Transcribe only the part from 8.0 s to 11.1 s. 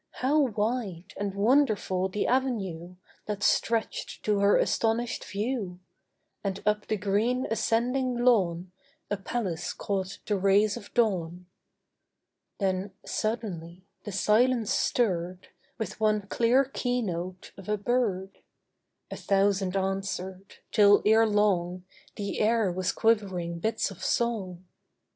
lawn A palace caught the rays of